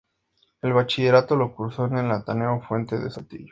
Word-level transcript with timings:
El 0.63 0.73
bachillerato 0.73 1.35
lo 1.35 1.53
cursó 1.55 1.85
en 1.85 1.95
el 1.99 2.09
Ateneo 2.11 2.59
Fuente 2.67 2.97
de 2.97 3.11
Saltillo. 3.11 3.49